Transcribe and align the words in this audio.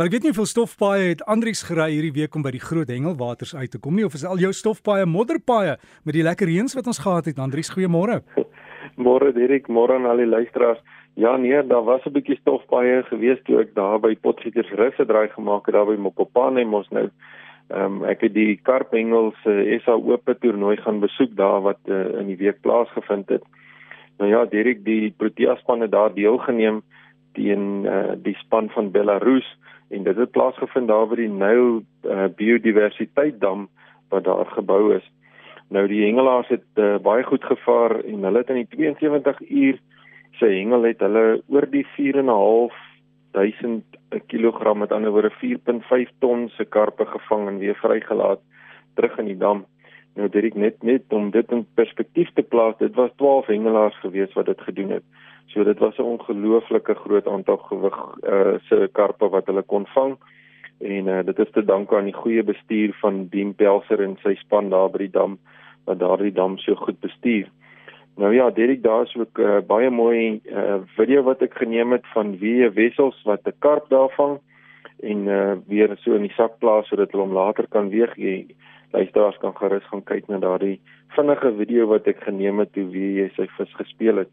Maar 0.00 0.08
ek 0.08 0.14
weet 0.14 0.24
nie 0.24 0.30
hoeveel 0.32 0.48
stofpaaie 0.48 1.08
het 1.10 1.22
Andrieks 1.28 1.60
gery 1.68 1.90
hierdie 1.92 2.14
week 2.16 2.32
om 2.38 2.40
by 2.40 2.54
die 2.54 2.62
groot 2.62 2.88
hengelwaters 2.88 3.50
uit 3.52 3.68
te 3.74 3.78
kom 3.84 3.98
nie 3.98 4.06
of 4.08 4.14
is 4.16 4.22
al 4.24 4.40
jou 4.40 4.48
stofpaaie 4.56 5.04
modderpaaie 5.04 5.74
met 6.08 6.16
die 6.16 6.24
lekker 6.24 6.48
reëns 6.48 6.72
wat 6.78 6.88
ons 6.88 7.02
gehad 7.04 7.28
het. 7.28 7.42
Andrieks, 7.44 7.68
goeiemôre. 7.74 8.22
Môre 9.04 9.28
Dirk, 9.36 9.68
môre 9.68 9.98
aan 9.98 10.08
al 10.08 10.22
die 10.24 10.30
luisteraars. 10.30 10.80
Ja 11.20 11.34
nee, 11.36 11.60
daar 11.68 11.84
was 11.84 12.00
'n 12.08 12.16
bietjie 12.16 12.38
stofpaaie 12.40 13.04
gewees 13.12 13.44
toe 13.44 13.60
ek 13.60 13.76
daar 13.76 14.00
by 14.00 14.16
Potgieters 14.16 14.72
rus 14.80 14.96
het 14.96 15.08
draai 15.12 15.28
gemaak 15.36 15.68
het 15.68 15.76
daar 15.76 15.92
by 15.92 16.00
Mopopane 16.00 16.64
mos 16.64 16.88
nou. 16.88 17.10
Ehm 17.68 18.00
um, 18.00 18.04
ek 18.08 18.24
het 18.24 18.32
die 18.32 18.56
Karpengels 18.56 19.36
uh, 19.44 19.80
SA 19.84 20.00
Ope 20.00 20.34
toernooi 20.34 20.76
gaan 20.80 21.04
besoek 21.04 21.36
daar 21.36 21.60
wat 21.60 21.80
uh, 21.84 22.20
in 22.20 22.26
die 22.32 22.40
week 22.40 22.62
plaasgevind 22.62 23.28
het. 23.28 23.44
Nou 24.16 24.30
ja, 24.30 24.46
Dirk, 24.46 24.80
die 24.84 25.12
Protea 25.12 25.56
span 25.56 25.80
het 25.80 25.92
daar 25.92 26.14
deelgeneem 26.14 26.80
teen 27.32 27.84
uh, 27.84 28.16
die 28.16 28.36
span 28.40 28.70
van 28.70 28.90
Belarus 28.90 29.60
en 29.90 30.02
dit 30.06 30.16
het 30.16 30.30
plaasgevind 30.30 30.88
daar 30.88 31.08
by 31.10 31.18
die 31.18 31.30
Nile 31.30 31.82
uh, 32.06 32.28
biodiversiteit 32.36 33.40
dam 33.40 33.68
wat 34.10 34.24
daar 34.24 34.46
gebou 34.54 34.94
is. 34.94 35.06
Nou 35.70 35.86
die 35.90 36.04
hengelaars 36.04 36.48
het 36.50 36.66
uh, 36.82 36.96
baie 37.02 37.24
goed 37.26 37.44
gevaar 37.44 38.00
en 38.00 38.26
hulle 38.26 38.42
het 38.42 38.50
in 38.50 38.62
die 38.62 38.70
72 38.76 39.40
uur 39.48 39.80
se 40.38 40.46
hengel 40.46 40.86
het 40.88 41.02
hulle 41.04 41.42
oor 41.48 41.66
die 41.70 41.86
4.5 41.98 42.78
1000 43.30 43.98
kg 44.26 44.74
met 44.74 44.92
ander 44.92 45.10
woorde 45.14 45.30
4.5 45.42 46.14
ton 46.18 46.48
se 46.56 46.64
karpe 46.64 47.06
gevang 47.06 47.48
en 47.48 47.58
weer 47.58 47.78
vrygelaat 47.78 48.40
terug 48.94 49.18
in 49.18 49.30
die 49.30 49.38
dam. 49.38 49.64
Nou 50.18 50.28
dit 50.28 50.44
ek 50.50 50.54
net 50.58 50.82
net 50.82 51.12
om 51.14 51.30
dit 51.30 51.52
in 51.54 51.66
perspektief 51.78 52.30
te 52.34 52.42
plaas, 52.42 52.78
dit 52.78 52.94
was 52.94 53.12
12 53.16 53.46
hengelaars 53.46 53.98
gewees 54.02 54.32
wat 54.34 54.46
dit 54.46 54.60
gedoen 54.60 54.90
het. 54.98 55.06
So 55.52 55.64
dit 55.64 55.78
was 55.78 55.98
'n 55.98 56.02
ongelooflike 56.02 56.94
groot 56.94 57.26
aantal 57.26 57.56
gewig 57.56 57.98
uh 58.22 58.58
se 58.68 58.88
karpe 58.92 59.28
wat 59.28 59.46
hulle 59.46 59.62
kon 59.62 59.86
vang. 59.86 60.18
En 60.78 61.06
uh 61.06 61.22
dit 61.24 61.38
is 61.38 61.50
te 61.50 61.64
danke 61.64 61.96
aan 61.96 62.10
die 62.10 62.20
goeie 62.22 62.42
bestuur 62.42 62.96
van 63.00 63.26
Dien 63.30 63.54
Pelser 63.54 64.02
en 64.02 64.16
sy 64.22 64.34
span 64.34 64.70
daar 64.70 64.90
by 64.90 64.98
die 64.98 65.10
dam 65.10 65.38
wat 65.84 65.98
daardie 65.98 66.32
dam 66.32 66.58
so 66.58 66.74
goed 66.74 67.00
bestuur. 67.00 67.48
Nou 68.16 68.34
ja, 68.34 68.50
Derek, 68.50 68.82
daar 68.82 69.02
is 69.02 69.16
ook 69.16 69.38
uh, 69.38 69.58
baie 69.66 69.90
mooi 69.90 70.40
uh 70.44 70.80
video 70.96 71.22
wat 71.22 71.42
ek 71.42 71.54
geneem 71.54 71.92
het 71.92 72.06
van 72.14 72.38
wie 72.38 72.68
wessels 72.68 73.22
wat 73.24 73.46
'n 73.46 73.58
karp 73.58 73.88
daar 73.88 74.10
vang 74.16 74.38
en 75.00 75.26
uh 75.26 75.54
weer 75.66 75.96
so 75.96 76.14
in 76.14 76.22
die 76.22 76.36
sak 76.36 76.58
plaas 76.58 76.88
sodat 76.88 77.12
hulle 77.12 77.24
hom 77.24 77.32
later 77.32 77.66
kan 77.68 77.88
weeg. 77.88 78.16
Luisteraars 78.92 79.38
kan 79.42 79.54
gerus 79.56 79.86
gaan 79.90 80.04
kyk 80.04 80.28
na 80.28 80.38
daardie 80.42 80.80
vinnige 81.16 81.52
video 81.56 81.86
wat 81.90 82.06
ek 82.10 82.22
geneem 82.26 82.62
het 82.62 82.74
hoe 82.74 82.86
wie 82.92 83.10
jy 83.20 83.28
sy 83.36 83.46
vis 83.56 83.74
gespeel 83.78 84.24
het. 84.24 84.30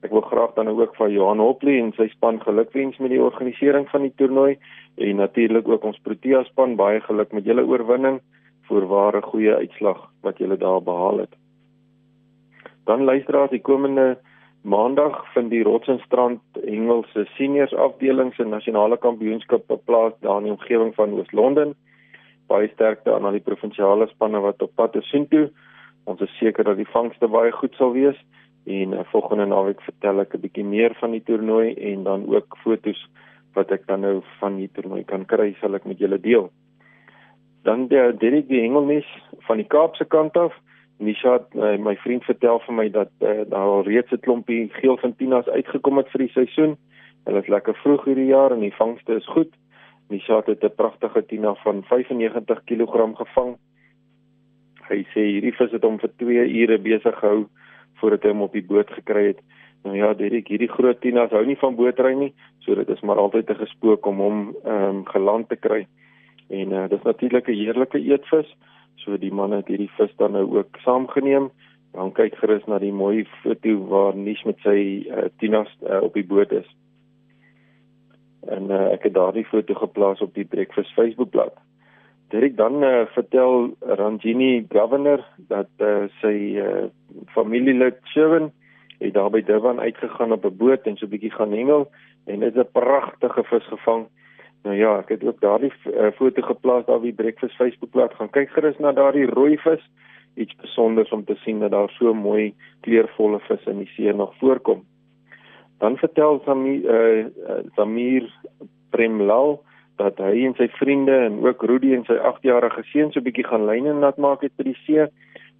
Ek 0.00 0.14
wil 0.16 0.24
graag 0.24 0.54
dan 0.56 0.70
ook 0.72 0.94
van 0.96 1.12
Johan 1.12 1.42
Hopley 1.42 1.76
en 1.80 1.92
sy 1.96 2.08
span 2.14 2.40
gelukwens 2.40 2.96
met 2.98 3.12
die 3.12 3.20
organisering 3.20 3.88
van 3.90 4.06
die 4.06 4.14
toernooi 4.16 4.56
en 4.96 5.20
natuurlik 5.20 5.68
ook 5.68 5.84
ons 5.84 6.00
Protea 6.06 6.44
span 6.48 6.78
baie 6.80 7.02
geluk 7.04 7.34
met 7.36 7.44
julle 7.44 7.66
oorwinning 7.66 8.20
vir 8.70 8.86
ware 8.88 9.20
goeie 9.26 9.58
uitslag 9.60 10.06
wat 10.24 10.38
julle 10.38 10.56
daar 10.56 10.80
behaal 10.80 11.26
het. 11.26 11.34
Dan 12.88 13.04
luisteraars, 13.04 13.50
die 13.50 13.62
komende 13.62 14.16
Maandag 14.62 15.22
vind 15.32 15.48
die 15.50 15.62
Rotsenstrand 15.64 16.40
Engelse 16.68 17.24
seniors 17.36 17.72
afdeling 17.72 18.34
se 18.36 18.44
nasionale 18.44 18.98
kampioenskap 19.00 19.64
plaas 19.88 20.12
daar 20.20 20.42
in 20.42 20.50
die 20.50 20.52
omgewing 20.52 20.92
van 20.94 21.14
Oos-London. 21.16 21.72
Baie 22.50 22.68
sterkte 22.74 23.14
aan 23.14 23.28
al 23.28 23.38
die 23.38 23.46
provinsiale 23.46 24.08
spanne 24.10 24.40
wat 24.42 24.62
op 24.66 24.74
pad 24.74 24.96
is 24.98 25.08
soontoe. 25.12 25.48
Ons 26.10 26.22
is 26.26 26.32
seker 26.38 26.66
dat 26.66 26.80
die 26.80 26.88
vangste 26.90 27.28
baie 27.30 27.52
goed 27.54 27.76
sal 27.78 27.92
wees 27.94 28.18
en 28.70 28.94
uh, 28.96 29.04
volgende 29.12 29.46
naweek 29.46 29.80
vertel 29.86 30.20
ek 30.24 30.34
'n 30.34 30.42
bietjie 30.42 30.64
meer 30.64 30.94
van 31.00 31.14
die 31.14 31.22
toernooi 31.22 31.74
en 31.92 32.02
dan 32.04 32.26
ook 32.28 32.58
fotos 32.64 32.98
wat 33.54 33.70
ek 33.70 33.86
dan 33.86 34.00
nou 34.00 34.22
van 34.40 34.56
die 34.56 34.68
toernooi 34.74 35.04
kan 35.04 35.24
kry 35.26 35.54
sal 35.60 35.74
ek 35.74 35.86
met 35.86 35.98
julle 35.98 36.18
deel. 36.18 36.50
Dan 37.62 37.86
die 37.88 38.02
Derek 38.18 38.48
die 38.48 38.62
Engelmes 38.62 39.06
van 39.46 39.56
die 39.56 39.68
Kaapse 39.68 40.04
kant 40.04 40.36
af. 40.36 40.54
Nisha, 40.98 41.38
uh, 41.54 41.76
my 41.78 41.96
vriend 41.96 42.24
vertel 42.24 42.60
vir 42.66 42.74
my 42.74 42.88
dat 42.90 43.10
uh, 43.20 43.46
daar 43.48 43.68
al 43.78 43.86
reeds 43.86 44.12
'n 44.12 44.20
klompie 44.26 44.68
geel 44.80 44.96
van 44.96 45.16
tinas 45.16 45.48
uitgekom 45.48 45.96
het 45.96 46.08
vir 46.10 46.26
die 46.26 46.34
seisoen. 46.34 46.76
Hulle 47.24 47.40
is 47.40 47.48
lekker 47.48 47.74
vroeg 47.74 48.04
hierdie 48.04 48.30
jaar 48.34 48.52
en 48.52 48.60
die 48.60 48.74
vangste 48.74 49.14
is 49.14 49.26
goed. 49.26 49.54
Nisha 50.10 50.42
het 50.46 50.64
'n 50.64 50.74
pragtige 50.76 51.26
tina 51.26 51.54
van 51.54 51.82
95 51.82 52.64
kg 52.64 53.16
gevang. 53.16 53.56
Hy 54.88 55.06
sê 55.14 55.22
hierdie 55.22 55.54
vis 55.54 55.70
het 55.70 55.82
hom 55.82 55.98
vir 55.98 56.10
2 56.16 56.48
ure 56.62 56.78
besig 56.78 57.18
gehou 57.18 57.46
voordat 58.00 58.22
hy 58.22 58.28
hom 58.28 58.42
op 58.42 58.52
die 58.52 58.66
boot 58.66 58.90
gekry 58.90 59.26
het. 59.26 59.40
Nou 59.84 59.96
ja, 59.96 60.12
Derek, 60.14 60.48
hierdie 60.48 60.68
groot 60.68 61.00
tinas 61.00 61.30
hou 61.30 61.44
nie 61.46 61.56
van 61.60 61.76
bootry 61.76 62.12
nie, 62.12 62.32
so 62.64 62.74
dit 62.74 62.88
is 62.88 63.00
maar 63.00 63.16
altyd 63.16 63.50
'n 63.50 63.62
gespook 63.64 64.06
om 64.06 64.18
hom 64.18 64.56
ehm 64.64 64.96
um, 64.96 65.04
geland 65.06 65.48
te 65.48 65.56
kry. 65.56 65.86
En 66.50 66.72
uh, 66.72 66.88
dis 66.88 67.02
natuurlik 67.02 67.48
'n 67.48 67.60
heerlike 67.62 67.98
eetvis. 67.98 68.56
So 68.96 69.16
die 69.16 69.32
man 69.32 69.52
het 69.52 69.68
hierdie 69.68 69.90
vis 69.96 70.16
dan 70.16 70.32
nou 70.32 70.56
ook 70.56 70.76
saamgeneem. 70.84 71.50
Dan 71.92 72.12
kyk 72.12 72.34
gerus 72.34 72.64
na 72.66 72.78
die 72.78 72.92
mooi 72.92 73.26
foto 73.42 73.86
waar 73.88 74.16
Nish 74.16 74.42
met 74.44 74.58
sy 74.62 75.06
uh, 75.08 75.24
tinas 75.38 75.68
uh, 75.82 76.02
op 76.02 76.14
die 76.14 76.26
boot 76.26 76.52
is. 76.52 76.76
En 78.50 78.70
uh, 78.70 78.92
ek 78.92 79.06
het 79.08 79.14
daardie 79.14 79.46
foto 79.46 79.74
geplaas 79.78 80.20
op 80.20 80.34
die 80.34 80.44
Breakfast 80.44 80.92
Facebookblad. 80.98 81.54
Dirk 82.30 82.56
dan 82.56 82.82
uh, 82.84 83.06
vertel 83.14 83.74
Ranjini 83.80 84.66
Governor 84.68 85.22
dat 85.50 85.70
uh, 85.78 86.06
sy 86.20 86.34
uh, 86.62 86.86
familielid 87.34 87.98
Sherwin 88.12 88.50
het 89.00 89.14
daar 89.14 89.30
by 89.30 89.40
Durban 89.42 89.80
uitgegaan 89.80 90.32
op 90.32 90.44
'n 90.44 90.56
boot 90.56 90.86
en 90.86 90.96
so 90.96 91.06
'n 91.06 91.10
bietjie 91.10 91.34
gaan 91.34 91.52
hengel 91.52 91.90
en 92.26 92.40
dit 92.40 92.56
is 92.56 92.62
'n 92.62 92.72
pragtige 92.72 93.44
vis 93.44 93.66
gevang. 93.66 94.06
Nou 94.62 94.76
ja, 94.76 94.98
ek 94.98 95.08
het 95.08 95.24
ook 95.24 95.40
daardie 95.40 95.72
uh, 95.86 96.10
foto 96.14 96.42
geplaas 96.42 96.84
daar 96.84 97.00
by 97.00 97.12
Breakfast 97.12 97.56
Facebookblad. 97.56 98.14
Gaan 98.14 98.30
kyk 98.30 98.50
gerus 98.50 98.78
na 98.78 98.92
daardie 98.92 99.26
rooi 99.26 99.56
vis. 99.58 99.90
Iets 100.34 100.56
besonders 100.56 101.10
om 101.10 101.24
te 101.24 101.34
sien 101.34 101.58
dat 101.58 101.70
daar 101.70 101.90
so 101.90 102.14
mooi 102.14 102.54
kleurvolle 102.80 103.40
vis 103.40 103.64
in 103.66 103.78
die 103.78 103.90
see 103.94 104.12
nog 104.12 104.36
voorkom. 104.38 104.84
Dan 105.80 105.96
vertel 105.96 106.40
Samir 106.44 106.84
uh, 106.84 107.64
Samir 107.76 108.28
Premlal 108.92 109.58
dat 110.00 110.20
hy 110.20 110.44
en 110.48 110.54
sy 110.56 110.68
vriende 110.78 111.16
en 111.26 111.40
ook 111.44 111.64
Rudy 111.68 111.92
en 111.96 112.06
sy 112.08 112.16
8-jarige 112.16 112.84
seun 112.92 113.12
so 113.12 113.20
'n 113.20 113.26
bietjie 113.28 113.48
gaan 113.48 113.66
lyne 113.68 113.92
nat 113.96 114.16
maak 114.16 114.44
het 114.44 114.52
by 114.56 114.64
die 114.70 114.78
see. 114.84 115.06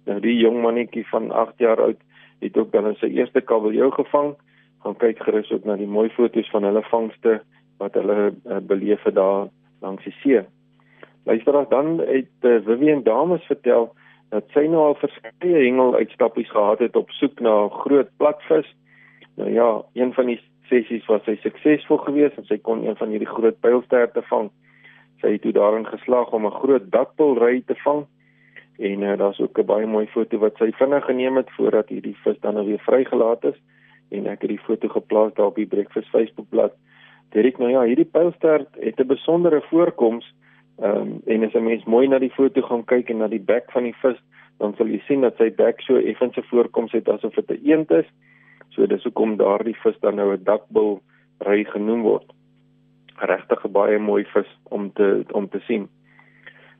Nou 0.05 0.19
die 0.19 0.37
jong 0.37 0.61
mannetjie 0.61 1.05
van 1.09 1.31
8 1.31 1.59
jaar 1.61 1.81
oud 1.81 1.99
het 2.41 2.57
ook 2.57 2.71
dan 2.71 2.95
sy 2.97 3.09
eerste 3.13 3.41
kabeljou 3.41 3.91
gevang. 3.91 4.33
Gaan 4.83 4.97
kyk 4.97 5.21
gerus 5.21 5.51
ook 5.51 5.65
na 5.65 5.75
die 5.77 5.89
mooi 5.89 6.09
foto's 6.09 6.49
van 6.49 6.63
hulle 6.63 6.81
vangste 6.89 7.41
wat 7.77 7.93
hulle 7.93 8.33
uh, 8.33 8.57
beleef 8.57 9.03
het 9.03 9.15
daar 9.15 9.49
langs 9.81 10.03
die 10.03 10.15
see. 10.21 10.41
Luister 11.25 11.65
dan 11.69 11.99
het 11.99 12.33
uh, 12.41 12.57
Vivian 12.65 13.03
Dames 13.03 13.45
vertel 13.45 13.91
dat 14.29 14.47
sy 14.55 14.65
nou 14.71 14.81
al 14.89 14.97
verskeie 15.01 15.65
hengel 15.65 15.95
uitstappies 15.95 16.49
gehad 16.49 16.79
het 16.79 16.95
op 16.95 17.09
soek 17.19 17.39
na 17.39 17.67
groot 17.83 18.09
platvis. 18.17 18.69
Nou 19.35 19.51
ja, 19.51 19.81
een 19.93 20.13
van 20.13 20.25
die 20.25 20.39
sessies 20.69 21.05
was 21.05 21.23
sy 21.23 21.35
suksesvol 21.41 21.97
geweest 21.97 22.37
en 22.37 22.45
sy 22.45 22.57
kon 22.57 22.85
een 22.85 22.95
van 22.95 23.09
hierdie 23.09 23.29
groot 23.29 23.59
pylsterte 23.59 24.21
vang. 24.21 24.49
Sy 25.21 25.35
het 25.35 25.41
toe 25.41 25.51
daarin 25.51 25.85
geslaag 25.85 26.31
om 26.31 26.45
'n 26.45 26.59
groot 26.61 26.91
dakpilry 26.91 27.63
te 27.65 27.75
vang. 27.83 28.05
En 28.79 29.01
uh, 29.01 29.17
daar's 29.17 29.39
ook 29.39 29.59
'n 29.59 29.65
baie 29.65 29.85
mooi 29.85 30.07
foto 30.07 30.37
wat 30.37 30.55
sy 30.57 30.71
vinnig 30.71 31.05
geneem 31.05 31.35
het 31.37 31.49
voordat 31.51 31.89
hierdie 31.89 32.17
vis 32.23 32.39
dan 32.39 32.53
nou 32.53 32.65
weer 32.65 32.79
vrygelaat 32.79 33.43
is 33.43 33.59
en 34.09 34.27
ek 34.27 34.41
het 34.41 34.49
die 34.49 34.65
foto 34.67 34.87
geplaas 34.87 35.33
daar 35.33 35.45
op 35.45 35.55
die 35.55 35.67
Breakfast 35.67 36.09
Facebookblad. 36.09 36.73
Direk 37.31 37.57
nou 37.57 37.69
ja, 37.71 37.83
hierdie 37.87 38.09
pylstert 38.11 38.67
het 38.79 38.99
'n 38.99 39.07
besondere 39.07 39.61
voorkoms. 39.69 40.25
Ehm 40.81 40.97
um, 40.97 41.21
en 41.25 41.43
as 41.43 41.53
'n 41.53 41.63
mens 41.63 41.83
mooi 41.83 42.07
na 42.07 42.19
die 42.19 42.33
foto 42.33 42.61
gaan 42.61 42.83
kyk 42.85 43.09
en 43.09 43.17
na 43.17 43.27
die 43.27 43.45
bek 43.53 43.71
van 43.71 43.83
die 43.83 43.95
vis, 44.01 44.19
dan 44.57 44.73
sal 44.75 44.87
jy 44.87 45.01
sien 45.07 45.21
dat 45.21 45.37
sy 45.37 45.51
bek 45.55 45.81
so 45.81 45.95
effense 45.95 46.41
voorkoms 46.43 46.91
het 46.91 47.09
asof 47.09 47.33
dit 47.33 47.49
'n 47.51 47.69
eend 47.69 47.91
is. 47.91 48.05
So 48.75 48.87
dis 48.87 49.03
hoekom 49.03 49.37
daardie 49.37 49.75
vis 49.83 49.99
dan 49.99 50.15
nou 50.15 50.33
'n 50.33 50.43
dakbil 50.43 51.01
ry 51.47 51.63
genoem 51.63 52.01
word. 52.01 52.27
Regtig 53.19 53.65
'n 53.65 53.71
baie 53.71 53.99
mooi 53.99 54.23
vis 54.33 54.51
om 54.63 54.91
te 54.93 55.25
om 55.31 55.49
te 55.49 55.59
sien. 55.59 55.89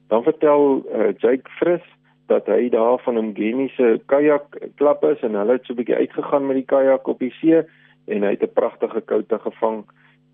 Dan 0.07 0.23
vertel 0.23 0.83
uh, 0.95 1.13
Jake 1.17 1.49
Fris 1.59 1.83
dat 2.27 2.45
hy 2.45 2.69
daar 2.69 2.99
van 3.03 3.17
'n 3.17 3.35
geniese 3.35 4.01
kajak 4.05 4.45
klap 4.75 5.03
is 5.03 5.19
en 5.21 5.35
hulle 5.35 5.51
het 5.51 5.65
so 5.65 5.73
'n 5.73 5.75
bietjie 5.75 5.95
uitgegaan 5.95 6.47
met 6.47 6.55
die 6.55 6.71
kajak 6.73 7.07
op 7.07 7.19
die 7.19 7.33
see 7.39 7.63
en 8.07 8.23
hy 8.23 8.31
het 8.35 8.43
'n 8.43 8.53
pragtige 8.53 9.01
koute 9.01 9.39
gevang 9.39 9.83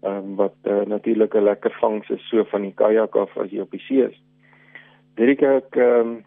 um, 0.04 0.36
wat 0.36 0.56
uh, 0.64 0.82
natuurlik 0.86 1.34
'n 1.34 1.44
lekker 1.44 1.72
vangs 1.82 2.10
is 2.10 2.30
so 2.30 2.44
van 2.44 2.62
die 2.62 2.74
kajak 2.74 3.16
af 3.16 3.38
as 3.38 3.50
jy 3.50 3.60
op 3.60 3.72
die 3.72 3.86
see 3.88 4.08
is. 4.08 4.22
Dit 5.16 5.42
ek 5.42 5.76
um, 5.76 6.24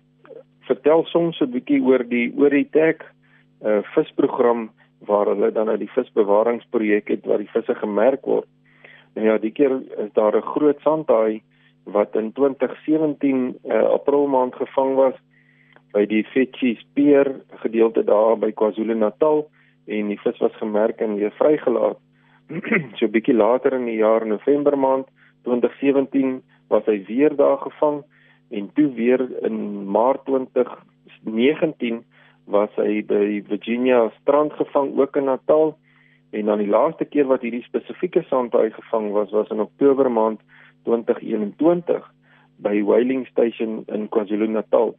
vertel 0.60 1.04
soms 1.04 1.40
'n 1.40 1.50
bietjie 1.50 1.82
oor 1.82 2.08
die 2.08 2.32
oor 2.36 2.50
die 2.50 2.68
tag 2.70 2.96
uh, 3.62 3.82
visprogram 3.94 4.70
waar 5.06 5.26
hulle 5.26 5.52
dan 5.52 5.66
nou 5.66 5.78
die 5.78 5.90
visbewaringsprojek 5.94 7.08
het 7.08 7.26
waar 7.26 7.38
die 7.38 7.52
visse 7.52 7.74
gemerk 7.74 8.24
word. 8.24 8.48
Nou 9.14 9.26
ja, 9.26 9.38
die 9.38 9.50
keer 9.50 9.80
is 9.98 10.12
daar 10.12 10.36
'n 10.36 10.50
groot 10.54 10.80
sandhaai 10.80 11.42
wat 11.84 12.14
in 12.14 12.32
2017 12.32 13.58
uh, 13.64 13.74
eh, 13.74 13.86
April 13.90 14.26
maand 14.26 14.54
gevang 14.54 14.94
was 14.94 15.14
by 15.92 16.06
die 16.06 16.24
Fetchy 16.24 16.76
Spear 16.78 17.40
gedeelte 17.62 18.04
daar 18.04 18.38
by 18.38 18.52
KwaZulu-Natal 18.52 19.48
en 19.86 20.08
die 20.08 20.20
vis 20.20 20.38
was 20.38 20.54
gemerk 20.60 21.00
en 21.00 21.14
weer 21.14 21.32
vrygelaat. 21.38 21.98
so 22.96 23.06
'n 23.06 23.10
bietjie 23.10 23.34
later 23.34 23.72
in 23.72 23.84
die 23.84 23.98
jaar 23.98 24.26
November 24.26 24.78
maand 24.78 25.06
2017 25.42 26.42
was 26.68 26.84
hy 26.86 27.04
weer 27.06 27.36
daar 27.36 27.58
gevang 27.58 28.02
en 28.50 28.70
toe 28.74 28.88
weer 28.94 29.20
in 29.42 29.86
Maart 29.86 30.24
2019 30.24 32.04
was 32.50 32.72
hy 32.76 33.00
by 33.06 33.40
Virginia 33.48 34.08
strand 34.20 34.52
gevang 34.58 34.92
ook 34.98 35.16
in 35.16 35.30
Natal 35.30 35.76
en 36.30 36.46
dan 36.46 36.62
die 36.62 36.70
laaste 36.70 37.04
keer 37.04 37.26
wat 37.30 37.42
hierdie 37.46 37.64
spesifieke 37.66 38.22
sandhaai 38.28 38.70
gevang 38.74 39.10
was 39.14 39.32
was 39.34 39.50
in 39.50 39.62
Oktober 39.62 40.10
maand 40.10 40.42
2021 40.88 42.04
by 42.62 42.76
Whaling 42.84 43.26
Station 43.30 43.82
in 43.88 44.08
KwaZulu-Natal. 44.12 44.94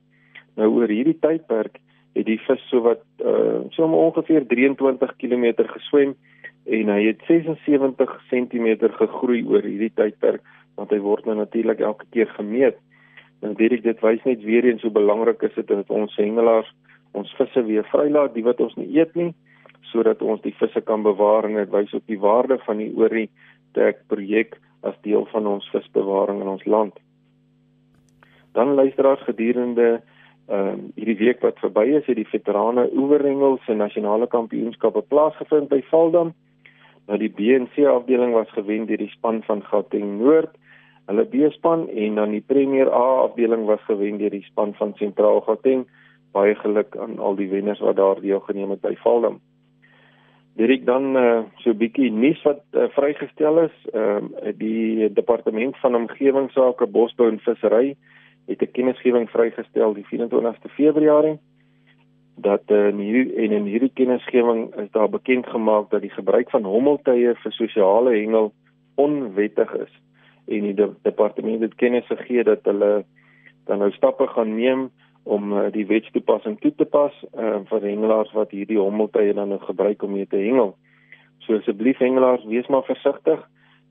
Nou 0.60 0.68
oor 0.76 0.92
hierdie 0.92 1.18
tydperk 1.22 1.80
het 2.18 2.28
die 2.28 2.40
vis 2.48 2.64
so 2.70 2.84
wat 2.84 3.04
uh, 3.24 3.64
so 3.72 3.88
ongeveer 3.88 4.48
23 4.50 5.16
km 5.22 5.48
geswem 5.72 6.16
en 6.68 6.92
hy 6.94 7.02
het 7.08 7.22
76 7.30 8.16
cm 8.30 8.68
gegroei 9.00 9.44
oor 9.48 9.64
hierdie 9.66 9.94
tydperk 9.96 10.44
want 10.80 10.92
hy 10.92 11.00
word 11.04 11.28
nou 11.28 11.38
natuurlik 11.40 11.82
elke 11.84 12.08
keer 12.16 12.30
gemeet. 12.38 12.78
Nou 13.42 13.54
weet 13.58 13.80
ek 13.80 13.86
dit 13.86 14.04
wys 14.04 14.24
net 14.28 14.44
weer 14.46 14.68
eens 14.68 14.84
hoe 14.86 14.94
belangrik 14.94 15.44
is 15.48 15.56
dit 15.56 15.68
dat 15.68 15.90
ons 15.90 16.16
hengelaars 16.20 16.70
ons 17.18 17.34
visse 17.38 17.64
weer 17.68 17.88
vrylaat, 17.92 18.34
die 18.34 18.46
wat 18.46 18.62
ons 18.64 18.76
nie 18.80 18.90
eet 18.98 19.16
nie, 19.16 19.32
sodat 19.92 20.22
ons 20.22 20.42
die 20.42 20.56
visse 20.60 20.82
kan 20.88 21.04
bewaar 21.04 21.48
en 21.48 21.58
dit 21.60 21.72
wys 21.74 21.94
op 21.98 22.06
die 22.08 22.20
waarde 22.20 22.60
van 22.66 22.80
die 22.84 22.92
Ori 22.96 23.28
Tag 23.76 24.02
projek 24.12 24.58
as 24.84 24.98
deel 25.06 25.26
van 25.32 25.48
ons 25.48 25.68
visbewaring 25.72 26.42
in 26.42 26.50
ons 26.52 26.66
land. 26.66 26.98
Dan 28.56 28.76
luisteraars 28.80 29.24
gedurende 29.28 30.02
ehm 30.52 30.68
uh, 30.68 30.78
hierdie 30.98 31.20
week 31.20 31.44
wat 31.46 31.60
verby 31.64 31.86
is, 31.96 32.06
het 32.10 32.18
die 32.18 32.28
veterane 32.28 32.90
oeverhengel 32.98 33.60
se 33.66 33.74
nasionale 33.74 34.28
kampioenskappe 34.28 35.02
plaasgevind 35.08 35.70
by 35.70 35.80
Valdam. 35.88 36.34
Nou 37.08 37.18
die 37.22 37.32
BNC 37.32 37.86
afdeling 37.88 38.34
was 38.36 38.50
gewen 38.58 38.86
deur 38.90 39.00
die 39.00 39.14
span 39.14 39.40
van 39.48 39.64
Gauteng 39.64 40.18
Noord, 40.20 40.58
hulle 41.08 41.26
B-span 41.26 41.88
en 41.90 42.20
dan 42.20 42.36
die 42.36 42.44
Premier 42.48 42.92
A 42.92 43.08
afdeling 43.28 43.66
was 43.70 43.82
gewen 43.88 44.18
deur 44.18 44.34
die 44.34 44.44
span 44.44 44.74
van 44.80 44.94
Sentraal 45.00 45.42
Gauteng. 45.48 45.86
Baie 46.32 46.56
geluk 46.56 46.98
aan 46.98 47.20
al 47.20 47.36
die 47.36 47.50
wenners 47.50 47.80
wat 47.80 47.96
daar 47.96 48.22
deelgeneem 48.22 48.70
het 48.70 48.82
by 48.82 48.96
Valdam. 49.04 49.40
Direk 50.60 50.86
dan 50.86 51.16
uh, 51.16 51.40
so 51.64 51.72
'n 51.72 51.78
bietjie 51.78 52.12
nuus 52.12 52.42
wat 52.44 52.64
uh, 52.72 52.90
vrygestel 52.96 53.60
is, 53.60 53.76
ehm 53.94 54.26
uh, 54.44 54.54
die 54.56 55.14
departement 55.14 55.78
van 55.78 55.96
omgewingsake, 55.96 56.88
bosbou 56.88 57.30
en 57.30 57.40
vissery 57.40 57.96
het 58.48 58.62
'n 58.62 58.72
kennisgewing 58.72 59.30
vrygestel 59.30 59.94
die 59.94 60.06
24ste 60.06 60.70
Februarie 60.70 61.40
dat 62.36 62.62
uh, 62.68 62.88
in 62.88 62.98
hierdie 62.98 63.36
en 63.36 63.52
in 63.52 63.66
hierdie 63.66 63.92
kennisgewing 63.94 64.76
is 64.76 64.92
daar 64.92 65.10
bekend 65.10 65.48
gemaak 65.48 65.90
dat 65.90 66.02
die 66.02 66.14
gebruik 66.14 66.50
van 66.50 66.64
hommeltuie 66.64 67.36
vir 67.44 67.52
sosiale 67.52 68.16
hengel 68.16 68.52
onwettig 68.96 69.74
is 69.74 69.94
en 70.48 70.62
die 70.68 70.74
de 70.74 70.90
departement 71.02 71.62
het 71.62 71.76
kennis 71.76 72.06
gegee 72.06 72.44
dat 72.44 72.60
hulle 72.64 73.06
dan 73.66 73.78
nou 73.78 73.92
stappe 73.92 74.28
gaan 74.28 74.56
neem 74.56 74.90
om 75.24 75.54
uh, 75.54 75.68
die 75.74 75.86
wetstoepassing 75.86 76.58
toe 76.62 76.74
te 76.76 76.86
pas 76.86 77.14
uh, 77.38 77.60
vir 77.70 77.88
hengelaars 77.88 78.32
wat 78.34 78.54
hierdie 78.56 78.80
hommeltuie 78.80 79.34
dan 79.38 79.54
nou 79.54 79.60
gebruik 79.62 80.04
om 80.04 80.16
mee 80.16 80.26
te 80.26 80.42
hengel. 80.42 80.76
So 81.46 81.58
asseblief 81.58 82.02
hengelaars, 82.02 82.46
wees 82.50 82.70
maar 82.70 82.86
versigtig 82.88 83.42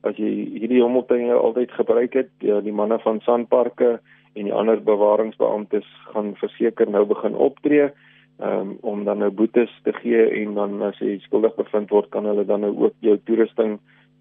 as 0.06 0.16
jy 0.16 0.30
hierdie 0.56 0.82
hommeltuie 0.82 1.30
altyd 1.34 1.72
gebruik 1.76 2.16
het. 2.16 2.30
Ja, 2.40 2.60
die 2.64 2.74
manne 2.74 2.98
van 3.04 3.20
sandparke 3.26 3.98
en 4.34 4.46
die 4.46 4.54
ander 4.54 4.80
bewaringsbeamptes 4.82 5.86
gaan 6.14 6.34
verseker 6.40 6.90
nou 6.90 7.04
begin 7.10 7.34
optree 7.34 7.90
um, 8.38 8.76
om 8.86 9.04
dan 9.04 9.18
nou 9.22 9.30
boetes 9.34 9.72
te 9.84 9.92
gee 10.00 10.22
en 10.42 10.54
dan 10.54 10.82
as 10.86 10.98
jy 11.02 11.18
skuldig 11.26 11.54
bevind 11.58 11.90
word 11.90 12.10
kan 12.14 12.28
hulle 12.28 12.46
dan 12.46 12.64
nou 12.64 12.72
ook 12.86 12.96
jou 13.04 13.16
toerusting 13.26 13.78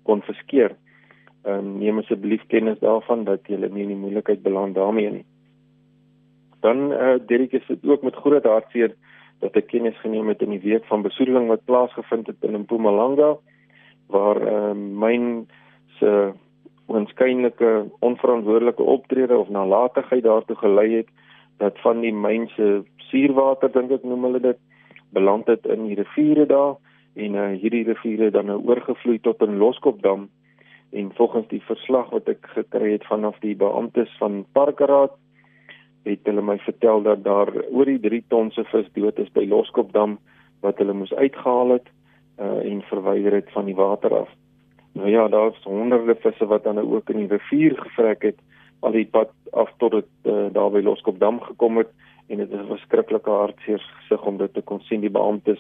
konfiskeer. 0.10 0.76
Ehm 1.46 1.60
um, 1.60 1.76
neem 1.80 2.02
asseblief 2.02 2.44
kennis 2.52 2.82
daarvan 2.84 3.24
dat 3.24 3.48
jy 3.48 3.60
nie 3.62 3.86
in 3.86 3.94
die 3.94 4.04
moeilikheid 4.04 4.44
beland 4.44 4.76
daarmee 4.76 5.12
nie. 5.20 5.26
Dan 6.60 6.92
eh 6.92 7.14
uh, 7.14 7.20
Derek 7.26 7.52
is 7.52 7.68
dit 7.68 7.86
ook 7.88 8.02
met 8.02 8.16
groot 8.16 8.44
hartseer 8.44 8.96
dat 9.40 9.56
ek 9.56 9.68
kennis 9.68 10.00
geneem 10.00 10.28
het 10.28 10.42
in 10.42 10.50
die 10.50 10.64
week 10.64 10.86
van 10.86 11.02
besoedeling 11.02 11.48
wat 11.48 11.66
plaasgevind 11.66 12.28
het 12.28 12.44
in 12.44 12.60
Mpumalanga 12.60 13.38
waar 14.08 14.42
ehm 14.42 14.78
uh, 14.78 15.00
myn 15.00 15.48
se 16.00 16.34
oënskynlike 16.88 17.86
onverantwoordelike 18.00 18.84
optrede 18.84 19.38
of 19.38 19.50
nalatigheid 19.50 20.24
daartoe 20.24 20.56
gelei 20.56 20.94
het 20.96 21.08
dat 21.58 21.80
van 21.80 22.02
die 22.02 22.14
mense 22.14 22.84
suurwater 22.98 23.72
dink 23.72 23.92
ek 23.92 24.04
noem 24.04 24.24
hulle 24.24 24.40
dit 24.40 24.60
beland 25.14 25.48
het 25.48 25.66
in 25.66 25.86
die 25.88 25.96
riviere 25.96 26.46
daar 26.46 26.76
en 27.16 27.36
uh, 27.36 27.48
hierdie 27.62 27.86
riviere 27.88 28.32
dan 28.32 28.46
nou 28.52 28.60
oorgevloei 28.66 29.20
tot 29.20 29.42
in 29.42 29.58
Loskopdam. 29.58 30.30
En 30.92 31.12
volgens 31.16 31.48
die 31.48 31.62
verslag 31.62 32.10
wat 32.10 32.30
ek 32.32 32.46
gekry 32.56 32.94
het 32.96 33.06
vanaf 33.06 33.38
die 33.44 33.56
beamptes 33.56 34.12
van 34.22 34.46
Parkeraad 34.58 35.14
het 36.04 36.20
hulle 36.24 36.42
my 36.42 36.58
vertel 36.58 37.02
dat 37.02 37.24
daar 37.24 37.52
oor 37.72 37.86
die 37.86 38.00
3 38.00 38.24
ton 38.28 38.52
se 38.52 38.64
vis 38.72 38.88
dood 38.94 39.20
is 39.20 39.32
by 39.36 39.46
Loskopdam 39.48 40.18
wat 40.62 40.78
hulle 40.78 40.94
moes 40.94 41.14
uitgehaal 41.14 41.76
het 41.78 41.88
uh, 42.40 42.72
en 42.72 42.82
verwyder 42.82 43.34
het 43.34 43.52
van 43.52 43.66
die 43.66 43.76
water 43.76 44.16
af. 44.16 44.30
Nou 44.92 45.10
ja, 45.10 45.28
daar's 45.28 45.64
honderde 45.64 46.16
visse 46.16 46.46
wat 46.46 46.64
dan 46.64 46.76
nou 46.76 46.96
ook 46.96 47.10
in 47.10 47.18
die 47.18 47.28
rivier 47.28 47.78
gevrek 47.78 48.22
het 48.22 48.40
al 48.80 48.96
die 48.96 49.06
pad 49.06 49.32
af 49.52 49.72
tot 49.78 49.92
dit 49.92 50.10
uh, 50.24 50.48
daar 50.52 50.72
by 50.72 50.82
Loskopdam 50.84 51.42
gekom 51.42 51.78
het 51.78 51.92
en 52.28 52.38
dit 52.38 52.52
is 52.52 52.60
'n 52.60 52.72
verskriklike 52.72 53.30
hartseer 53.30 53.80
gesig 53.80 54.26
om 54.26 54.38
dit 54.38 54.54
te 54.54 54.62
kon 54.62 54.82
sien 54.82 55.02
die 55.02 55.10
beamptes 55.10 55.60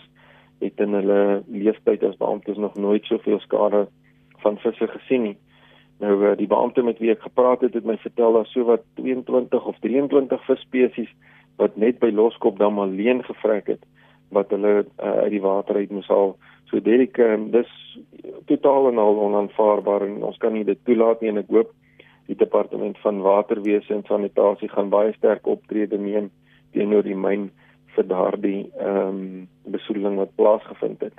het 0.59 0.79
in 0.79 0.93
hulle 0.93 1.43
leeftyd 1.47 2.03
as 2.03 2.17
beamptes 2.17 2.57
nog 2.57 2.75
nooit 2.75 3.05
soveel 3.05 3.39
skade 3.39 3.87
van 4.37 4.57
visse 4.57 4.87
gesien 4.87 5.21
nie. 5.21 5.37
Nou 5.99 6.13
uh, 6.23 6.35
die 6.39 6.47
beampte 6.47 6.83
met 6.83 6.99
wie 7.03 7.11
ek 7.11 7.25
gepraat 7.25 7.63
het 7.65 7.75
het 7.75 7.87
my 7.87 7.97
vertel 7.99 8.37
daar 8.37 8.47
so 8.47 8.63
wat 8.69 8.85
22 8.99 9.65
of 9.65 9.79
23 9.83 10.45
visspesies 10.47 11.11
wat 11.59 11.75
net 11.75 11.99
by 11.99 12.11
Loskopdam 12.15 12.79
alleen 12.79 13.23
gevrek 13.27 13.67
het 13.75 13.83
wat 14.29 14.51
hulle 14.53 14.85
uh, 14.85 15.11
uit 15.25 15.33
die 15.33 15.41
water 15.41 15.75
uit 15.75 15.91
moes 15.91 16.07
haal. 16.07 16.35
So 16.69 16.79
Derek, 16.85 17.17
um, 17.17 17.49
dis 17.51 17.69
totaal 18.45 18.91
en 18.91 19.01
al 19.01 19.17
onaanvaarbaar 19.25 20.05
en 20.05 20.19
ons 20.23 20.37
kan 20.37 20.53
nie 20.53 20.63
dit 20.67 20.79
toelaat 20.85 21.21
nie 21.21 21.31
en 21.33 21.41
ek 21.41 21.49
hoop 21.49 21.73
die 22.29 22.37
departement 22.37 22.97
van 23.01 23.23
waterwese 23.25 23.93
en 23.95 24.05
sanitasie 24.05 24.69
gaan 24.69 24.91
baie 24.93 25.15
sterk 25.17 25.47
optrede 25.49 25.97
neem 25.97 26.29
teenoor 26.77 27.03
die 27.03 27.17
myn 27.17 27.49
vir 27.95 28.05
daardie 28.05 28.59
ehm 28.77 29.07
um, 29.07 29.47
besoedeling 29.69 30.15
wat 30.21 30.35
plaasgevind 30.37 31.01
het. 31.05 31.17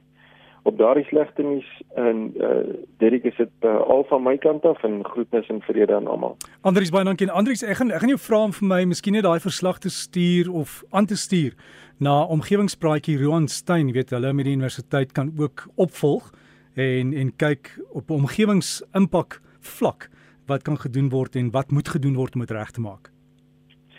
Op 0.63 0.79
daardie 0.79 1.05
slegte 1.05 1.43
nuus 1.43 1.69
en 1.95 2.33
eh 2.37 2.49
uh, 2.49 2.75
Derek 2.99 3.25
is 3.25 3.37
dit 3.37 3.51
uh, 3.61 3.77
al 3.81 4.05
van 4.09 4.23
my 4.23 4.37
kant 4.39 4.65
af 4.65 4.83
en 4.83 5.05
groetnis 5.05 5.47
en 5.47 5.61
vrede 5.61 5.95
aan 5.95 6.07
almal. 6.07 6.37
Andries 6.61 6.91
baie 6.91 7.05
dankie. 7.05 7.31
Andries, 7.31 7.63
ek 7.63 7.77
gaan 7.77 7.91
ek 7.91 8.01
gaan 8.01 8.13
jou 8.13 8.21
vra 8.21 8.43
om 8.45 8.53
vir 8.53 8.69
my 8.69 8.85
miskien 8.85 9.17
net 9.17 9.25
daai 9.25 9.41
verslag 9.41 9.79
te 9.79 9.89
stuur 9.89 10.53
of 10.53 10.83
aan 10.91 11.07
te 11.07 11.17
stuur 11.17 11.57
na 11.99 12.25
omgewingspraatjie 12.25 13.19
Roan 13.23 13.49
Stein, 13.49 13.93
weet 13.93 14.11
hulle 14.11 14.33
met 14.33 14.45
die 14.45 14.55
universiteit 14.55 15.13
kan 15.13 15.33
ook 15.39 15.67
opvolg 15.77 16.31
en 16.75 17.13
en 17.13 17.33
kyk 17.37 17.75
op 17.93 18.11
omgewingsimpak 18.11 19.41
vlak 19.61 20.11
wat 20.47 20.63
kan 20.63 20.79
gedoen 20.79 21.09
word 21.09 21.37
en 21.37 21.51
wat 21.51 21.71
moet 21.71 21.89
gedoen 21.89 22.15
word 22.15 22.35
om 22.35 22.41
dit 22.41 22.51
reg 22.51 22.71
te 22.71 22.81
maak. 22.81 23.11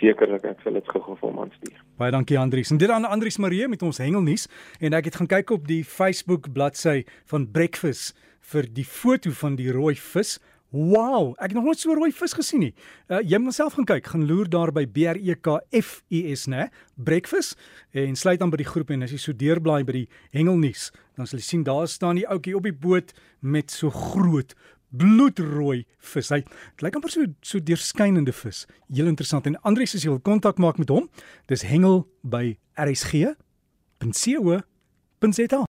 Sekerlik, 0.01 0.45
ek 0.49 0.63
sal 0.65 0.73
dit 0.79 0.87
gou-gou 0.89 1.13
vir 1.19 1.29
hom 1.29 1.41
aanstuur. 1.43 1.81
Baie 2.01 2.13
dankie 2.13 2.39
Andries. 2.41 2.71
En 2.73 2.79
dit 2.81 2.89
aan 2.89 3.05
Andries 3.05 3.37
Marie 3.37 3.67
met 3.69 3.83
ons 3.85 3.99
hengelnuus 4.01 4.47
en 4.81 4.97
ek 4.97 5.11
het 5.11 5.19
gaan 5.21 5.29
kyk 5.29 5.53
op 5.53 5.67
die 5.69 5.83
Facebook 5.85 6.49
bladsy 6.55 7.03
van 7.29 7.45
Breakfast 7.53 8.15
vir 8.51 8.65
die 8.65 8.87
foto 8.87 9.29
van 9.43 9.59
die 9.59 9.69
rooi 9.69 9.93
vis. 9.93 10.39
Wow, 10.71 11.35
ek 11.35 11.51
het 11.51 11.57
nog 11.59 11.67
nooit 11.67 11.81
so 11.83 11.93
rooi 11.93 12.09
vis 12.15 12.33
gesien 12.33 12.63
nie. 12.63 12.71
Uh, 13.11 13.19
jy 13.27 13.37
moet 13.43 13.53
self 13.53 13.75
gaan 13.77 13.85
kyk, 13.89 14.09
gaan 14.13 14.25
loer 14.25 14.49
daar 14.49 14.71
by 14.73 14.87
B 14.87 15.05
R 15.11 15.19
E 15.19 15.35
K 15.35 15.59
F 15.77 15.99
U 16.09 16.21
S, 16.33 16.47
né? 16.49 16.69
Breakfast 16.95 17.59
en 17.93 18.17
sluit 18.17 18.41
aan 18.41 18.53
by 18.53 18.63
die 18.63 18.69
groep 18.71 18.95
en 18.95 19.03
as 19.05 19.13
jy 19.13 19.19
so 19.21 19.35
deurblaai 19.37 19.83
by 19.85 19.99
die 19.99 20.07
hengelnuus, 20.33 20.89
dan 21.19 21.29
sal 21.29 21.43
jy 21.43 21.45
sien 21.45 21.67
daar 21.67 21.91
staan 21.91 22.23
die 22.23 22.25
ouetjie 22.25 22.55
op 22.57 22.65
die 22.65 22.73
boot 22.73 23.11
met 23.43 23.69
so 23.69 23.91
groot 23.91 24.55
bloedrooi 24.91 25.85
vis. 26.13 26.29
Hy 26.31 26.41
lyk 26.83 26.95
amper 26.97 27.11
so 27.13 27.25
so 27.45 27.59
deurskynende 27.63 28.33
vis. 28.35 28.65
Heel 28.91 29.07
interessant. 29.11 29.45
En 29.47 29.57
Andries 29.67 29.95
as 29.95 30.03
jy 30.05 30.11
wil 30.13 30.23
kontak 30.23 30.57
maak 30.61 30.77
met 30.81 30.91
hom, 30.93 31.09
dis 31.51 31.63
hengel 31.67 31.97
by 32.21 32.57
rsg.co.za. 32.79 33.35